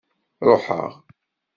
Ṛuḥeɣ. 0.47 0.89